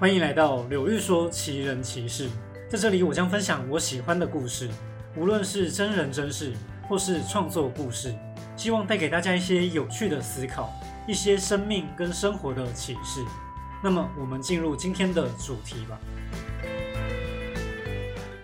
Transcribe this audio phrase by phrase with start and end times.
[0.00, 2.28] 欢迎来到柳玉说奇人奇事，
[2.70, 4.70] 在这里我将分享我喜欢的故事，
[5.16, 6.52] 无论是真人真事
[6.88, 8.14] 或是创作故事，
[8.56, 10.72] 希望带给大家一些有趣的思考，
[11.08, 13.24] 一些生命跟生活的启示。
[13.82, 15.98] 那么，我们进入今天的主题吧。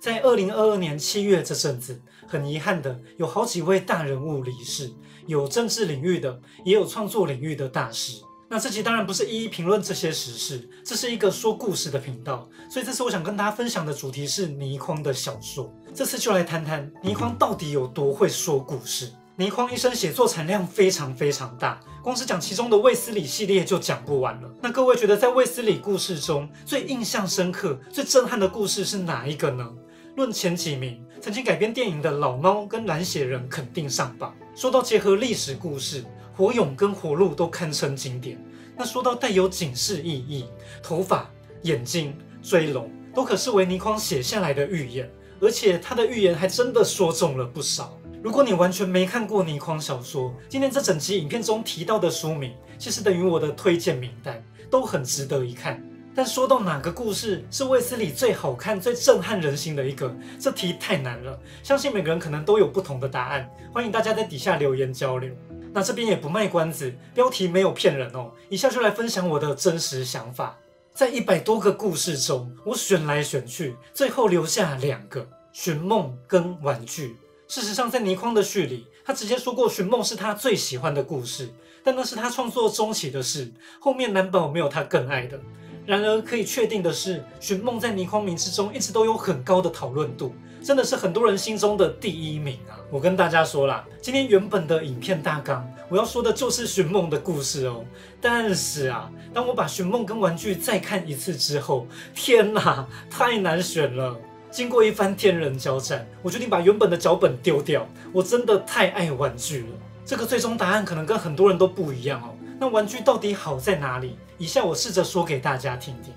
[0.00, 4.90] 在二零二二年七月这阵子，很遗憾的有好几位大人物离世，
[5.28, 8.20] 有政治领域的，也有创作领域的大师。
[8.48, 15.74] 那这集当然不是一一评论这些时事，这是一个说故事的频道，所以这次我想跟大家分享的主题是倪匡的小说。
[15.92, 19.10] 这次就来谈谈倪匡到底有多会说故事。
[19.34, 24.48] 倪匡一生写作产量非常非常大，光是讲其中的卫斯理系列就讲不完了。
[24.62, 29.68] 那各位觉得在卫斯理故事中最印象深刻、最震撼的故事是哪一个呢？
[30.14, 34.34] 论前几名，曾经改编电影的《老猫》跟《蓝血人》肯定上榜。
[34.54, 36.04] 说到结合历史故事。
[36.36, 38.38] 火勇跟火鹿都堪称经典。
[38.76, 40.44] 那说到带有警示意义，
[40.82, 41.30] 头发、
[41.62, 47.98] 眼睛、追龙，都可是维尼匡写下来的预言，而且他的预言还真的说中了不少。
[48.22, 55.82] 如果你完全没看过倪匡小说，今天这整集影片中提到的书名，其实等于我的推荐名单，都很值得一看。
[56.14, 63.48] 但说到哪个故事是卫斯理最好看、最震撼人心的一个，这题太难了，相信每个人可能都有不同的答案。
[63.72, 65.30] 欢迎大家在底下留言交流。
[65.76, 68.32] 那这边也不卖关子，标题没有骗人哦。
[68.48, 70.56] 以下就来分享我的真实想法。
[70.94, 77.18] 在一百多个故事中，我选来选去，最后留下两个：寻梦跟玩具。
[77.46, 81.50] 事实上，在倪匡的序里，他直接说过寻梦是他最喜欢的故事，
[81.84, 85.38] 但那是他创作中期的事，后面难保没有他更爱的。
[85.84, 90.34] 然而可以确定的是，寻梦在倪匡名之中一直都有很高的讨论度。
[90.66, 92.74] 真的是很多人心中的第一名啊！
[92.90, 97.84] 我跟大家说啦，今天原本的影片大纲，我要说的就是寻梦的故事哦。
[98.20, 104.18] 但是啊，当我把寻梦跟玩具再看一次之后，天哪，太难选了。
[104.50, 107.86] 经过一番天人交战，我决定把原本的脚本丢掉。
[108.12, 109.68] 我真的太爱玩具了。
[110.04, 112.34] 这个最终答案可能跟很多人都不一样哦。
[112.58, 114.18] 那玩具到底好在哪里？
[114.36, 116.12] 以下我试着说给大家听听。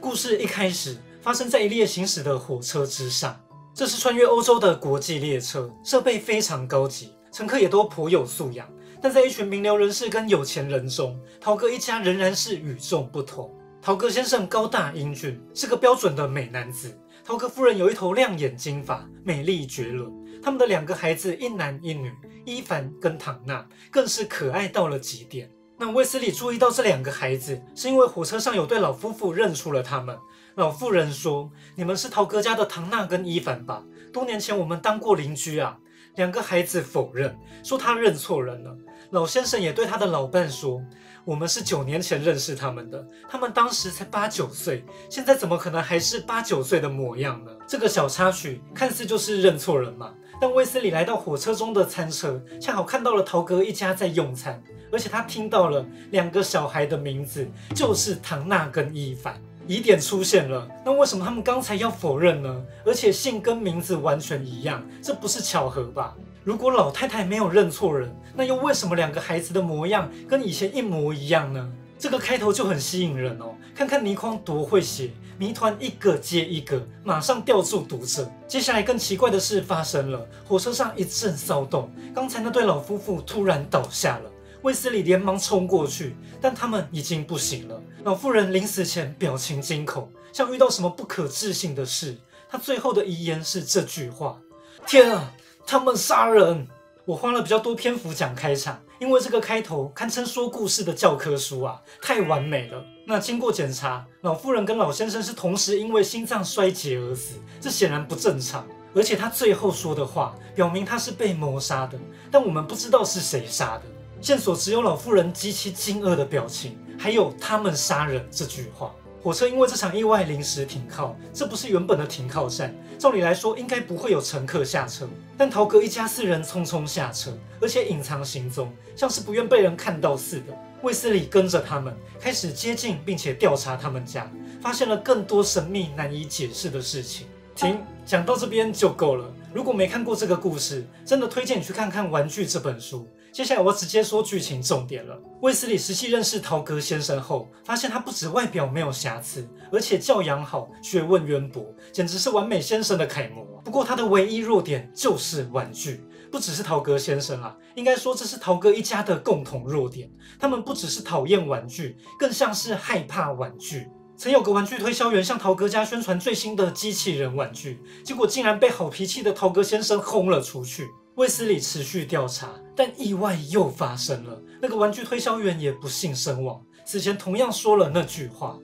[0.00, 0.96] 故事一开始。
[1.24, 3.34] 发生在一列行驶的火车之上，
[3.72, 8.68] 这是穿越欧洲的国际列车，设备非常高级，乘客也都颇有素养。
[9.00, 13.50] 但在一群名流人士跟有钱人中，陶哥一家仍然是与众不同。
[13.80, 16.90] 陶哥先生高大英俊，是个标准的美男子；
[17.24, 20.12] 陶哥夫人有一头亮眼金发，美丽绝伦。
[20.42, 22.12] 他们的两个孩子，一男一女，
[22.44, 25.50] 伊凡跟唐娜，更是可爱到了极点。
[25.78, 30.14] 那威斯理注意到这两个孩子，是因为火车上有对老夫妇认出了他们。
[30.56, 33.82] 老妇人说：“你们是陶哥家的唐娜跟伊凡吧？
[34.12, 35.78] 多年前我们当过邻居啊。”
[36.14, 38.72] 两个孩子否认，说他认错人了。
[39.10, 40.80] 老先生也对他的老伴说
[41.26, 57.44] ：“我们是九年前认识他们的，他们当时才八九岁，现在怎么可能还是八九岁的模样呢？”这个小插曲看似就是认错人嘛，但威斯理来到火车中的餐车，恰好看到了陶哥一家在用餐，而且他听到了两个小孩的名字，
[57.74, 59.42] 就是唐娜跟伊凡。
[59.66, 62.62] 疑点出现了，那为什么他们刚才要否认呢？
[62.84, 66.14] 而且姓跟名字完全一样，这不是巧合吧？
[66.42, 71.70] 如果老太太没有认错人，那又为什么两个孩子的模样跟以前一模一样呢？
[71.98, 73.54] 这个开头就很吸引人哦。
[73.74, 78.30] 看看倪匡多会写，谜团一个接一个，马上吊住读者。
[78.46, 84.30] 接下来更奇怪的事发生了，火车上一阵骚动，刚才那对老夫妇突然倒下了。
[84.64, 87.78] 卫斯理连忙冲过去，但他们已经不行了。
[88.02, 92.16] 老妇人临死前表情惊恐，像遇到什么不可置信的事。
[92.48, 94.40] 她最后的遗言是这句话
[94.88, 95.34] ：“天啊，
[95.66, 96.66] 他们杀人！”
[97.04, 102.82] 我花了比较多篇幅讲开场，因为这个开头堪称说故事的教科书啊，太完美了。
[103.06, 108.66] 那经过检查，老妇人跟老先生是同时因为心脏衰竭而死，这显然不正常。
[108.94, 111.98] 而且他最后说的话，表明他是被谋杀的，
[112.30, 113.82] 但我们不知道是谁杀的。
[114.24, 118.94] 线索只有老妇人极其惊愕的表情，还有他们杀人这句话。
[119.22, 125.06] 火车因为这场意外临时停靠，这不是原本的停靠站，照理来说应该不会有乘客下车。
[125.36, 130.56] 但陶格一家四人匆匆下车，而且隐藏行踪，像是不愿被人看到似的。
[130.80, 137.26] 卫斯理跟着他们开始接近，并且调查他们家，发现了更多神秘难以解释的事情。
[137.54, 139.32] 停，讲到这边就够了。
[139.52, 143.08] 如果没看过这个故事，真的推荐你去看看《玩具》这本书。
[143.32, 145.16] 接下来我直接说剧情重点了。
[145.40, 153.44] 卫斯理实际认识陶格先生后，发现他不止外表没有瑕疵，而且教养好，学问渊博，简直是完美先生的楷模。
[153.64, 160.10] 不过他的唯一弱点就是玩具，不只是陶格先生啊，应该说这是陶格一家的共同弱点。
[160.38, 163.88] 他们不只是讨厌玩具，更像是害怕玩具。
[164.16, 170.88] 曾有个玩具推销员向陶哥家宣传最新的机器人玩具，结果竟然被好脾气的陶哥先生轰了出去。
[171.16, 174.40] 卫斯理持续调查，但意外又发生了。
[174.60, 176.60] 那个玩具推销员也不幸身亡。
[176.84, 178.58] 此前同样说了那句话：“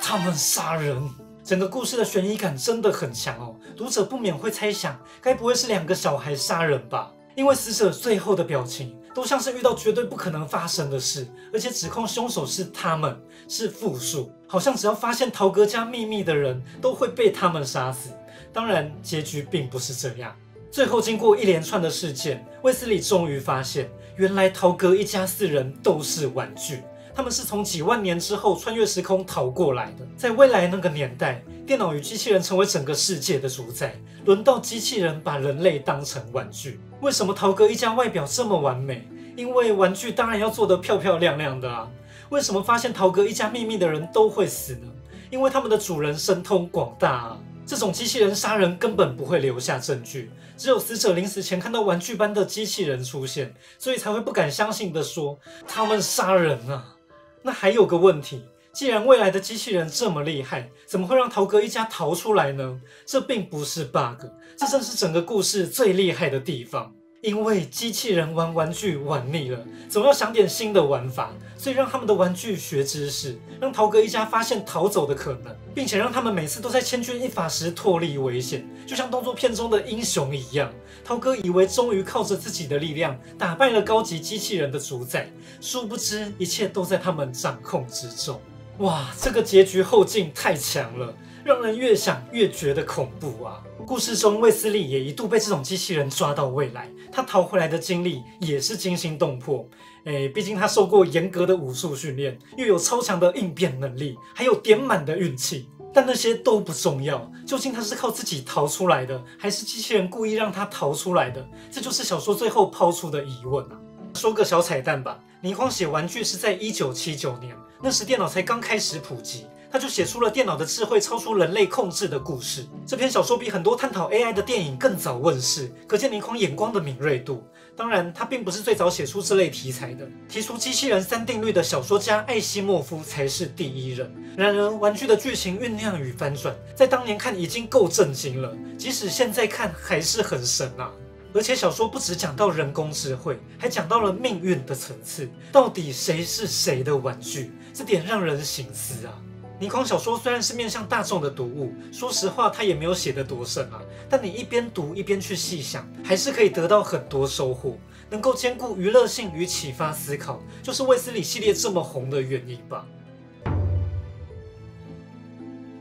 [0.00, 1.02] 他们杀人。”
[1.42, 7.10] 整个故事的悬疑感真的很强哦，读者不免会猜想，该不会是两个小孩杀人吧？
[7.34, 18.10] 因为死者最后的表情都像是遇到绝对不可能发生的事，而且指控凶手是他们，是复数，好像只要发现陶格家秘密的人都会被他们杀死。
[18.52, 20.34] 当然，结局并不是这样。
[20.70, 26.82] 最后，经过一连串的事件，卫斯理终于发现，原来陶格一家四人都是玩具。
[27.12, 30.06] 他们是从几万年之后穿越时空逃过来的。
[30.16, 36.80] 在未来那个年代，电脑与机器人成为整个世界的主宰，轮到机器人把人类当成玩具。
[37.00, 39.08] 为什么陶哥一家外表这么完美？
[39.34, 41.88] 因为玩具当然要做得漂漂亮亮的啊。
[42.28, 44.86] 为什么发现陶哥一家秘密的人都会死呢？
[45.30, 47.40] 因为他们的主人神通广大啊。
[47.64, 55.38] 这种机器人杀人根本不会留下证据，只有死者临死前看到玩具般的机器人出现，所以才会不敢相信的说
[55.68, 56.96] 他们杀人啊。
[57.42, 62.80] 那还有个问题，既然未来的机器人这么厉害，怎么会让陶哥一家逃出来呢？
[63.04, 64.26] 这并不是 bug，
[64.56, 66.92] 这正是整个故事最厉害的地方。
[67.20, 80.72] 因为机器人玩玩具玩腻了，总要想点新的玩法，所以让他们的玩具学知识，让陶哥一家发现逃走的可能，并且让他们每次都在千钧一发时脱离危险，就像动作片中的英雄一样。
[81.04, 85.30] 陶哥以为终于靠着自己的力量打败了高级机器人的主宰，
[85.60, 88.40] 殊不知一切都在他们掌控之中。
[88.80, 93.62] 哇，这个结局后劲太强了，让人越想越觉得恐怖啊！
[93.86, 99.68] 故事中，卫斯理也一度被这种机器人抓到未来，他逃回来的经历也是惊心动魄。
[100.06, 105.68] 哎，毕竟他受过严格的武术训练，又有超强的应变能力，还有点满的运气。
[105.92, 111.46] 但那些都不重要，究竟他是靠自己逃出来的，还是机器人故意让他逃出来的？
[111.70, 113.76] 这就是小说最后抛出的疑问啊！
[114.14, 119.46] 说个小彩蛋吧，倪匡写玩具是在一九七九年，那时电脑才刚开始普及。
[119.72, 122.66] 他就写出了电脑的智慧超出人类控制的故事。
[122.84, 127.44] 这篇小说比很多探讨 AI 的电影更早问世，可见倪匡眼光的敏锐度。
[127.76, 130.04] 当然，他并不是最早写出这类题材的。
[130.28, 134.12] 提出机器人三定律的小说家艾西莫夫才是第一人。
[134.36, 140.90] 然而，玩具的剧情酝酿与翻转，在当年看已经够震惊了，即使现在看还是很神啊！
[141.32, 145.28] 而且小说不只讲到人工智慧，还讲到了命运的层次。
[145.52, 147.52] 到底谁是谁的玩具？
[147.72, 149.14] 这点让人醒思啊！
[149.60, 153.80] 倪匡小说虽然是面向大众的读物，说实话，他也没有写得多深啊。
[154.08, 157.78] 但你一边读一边去细想，还是可以得到很多收获，
[158.08, 162.86] 能够兼顾娱乐性与启发思考，就是卫斯理系列这么红的原因吧。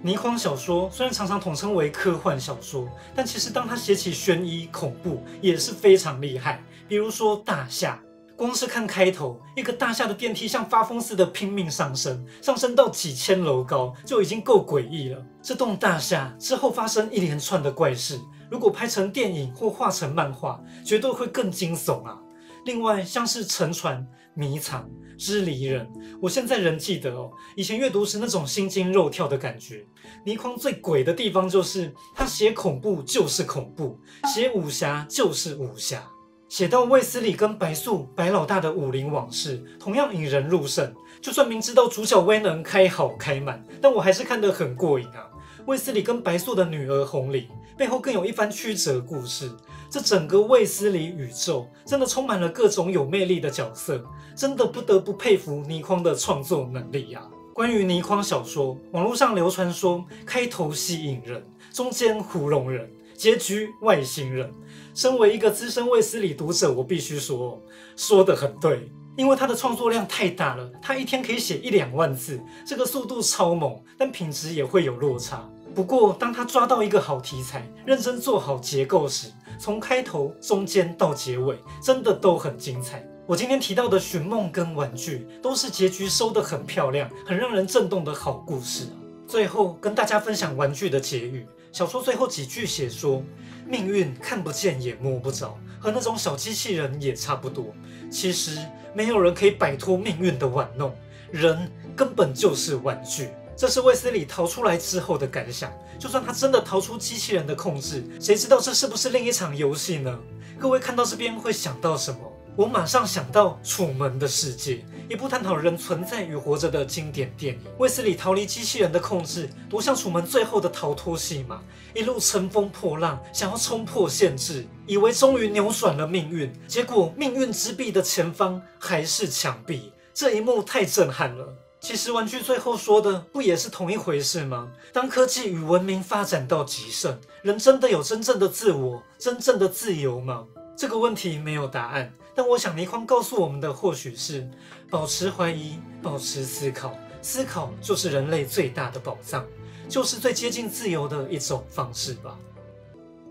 [0.01, 8.01] 倪匡小说虽然常常统称为科幻小说，但其实当他写起悬疑恐怖也是非常厉害，比如说大夏。
[8.37, 15.21] 光是看开头，一个大厦的电梯像发疯似的拼命上升，上升到几千楼高，就已经够诡异了。
[15.41, 18.17] 这栋大厦之后发生一连串的怪事，
[18.49, 22.17] 如果拍成电影或画成漫画，绝对会更惊悚啊！
[22.63, 24.07] 另外，像是沉船、
[24.39, 25.85] 迷藏、支离人，
[26.21, 29.85] 我现在仍记得哦，以前阅读时那种心惊肉跳的感觉。
[30.23, 33.99] 倪匡最鬼的地方就是，他写恐怖就是恐怖，
[34.33, 36.01] 写武侠就是武侠。
[36.47, 40.91] 写到卫斯理跟白素白老大的武林往事，同样引人入胜。
[41.21, 45.27] 就算明知道主角威能开好开满，但我还是看得很过瘾啊。
[45.67, 47.45] 卫斯理跟白素的女儿红玲
[47.77, 49.51] 背后更有一番曲折故事。
[49.89, 54.05] 这整个卫斯理宇宙真的充满了各种有魅力的角色，
[54.35, 57.21] 真的不得不佩服倪匡的创作能力呀。
[57.53, 61.43] 关于倪匡小说，网络上流传说开头吸引人，
[61.73, 64.53] 中间糊弄人，结局外星人。
[64.93, 67.61] 身为一个资深卫斯理读者，我必须说，
[67.95, 75.49] 说的很对，因为他的创作量太大了，他一天可以写一两万字，这个速度超猛，但品质也会有落差。
[75.75, 83.05] 不过，当他抓到一个好题材，认真做好结构时，从开头、中间到结尾，真的都很精彩。
[83.27, 88.87] 我今天提到的《寻梦》跟《玩具》，都是结局收得很漂亮、很让人震动的好故事。
[89.27, 93.21] 最后跟大家分享《玩具》的结语，小说最后几句写说。
[93.67, 97.67] 命运看不见也摸不着，和那种小机器人也差不多。
[98.09, 98.57] 其实
[98.95, 100.91] 没有人可以摆脱命运的玩弄，
[101.29, 103.29] 人根本就是玩具。
[103.59, 105.69] 这是卫斯理逃出来之后的感想。
[105.99, 110.17] 就算他真的逃出机器人的控制，谁知道这是不是另一场游戏呢？
[110.57, 112.19] 各位看到这边会想到什么？
[112.55, 114.75] 我马上想到《楚门的世界》，
[115.09, 117.61] 一部探讨人存在与活着的经典电影。
[117.77, 121.61] 卫斯理逃离机器人的控制，夺向楚门最后的逃脱戏码，
[121.93, 129.91] 一路乘风破浪，想要冲破限制，以为终于扭转了命运，结果命运之壁的前方还是墙壁。
[130.13, 131.53] 这一幕太震撼了。
[131.81, 134.69] 其实玩具最后说的不也是同一回事吗？
[134.91, 140.45] 当科技与文明发展到极盛，人真的有真正的自我、真正的自由吗？
[140.75, 142.13] 这个问题没有答案。
[142.35, 144.49] 但我想，倪匡告诉我们的或许是
[144.89, 149.45] 保持怀疑，保持思考，思考就是人类最大的宝藏，
[149.87, 152.37] 就是最接近自由的一种方式吧。